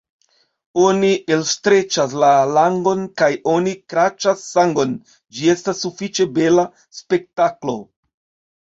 [0.83, 4.97] Oni elstreĉas la langon kaj oni kraĉas sangon;
[5.37, 6.67] ĝi estas sufiĉe bela
[7.05, 7.83] spektaklo.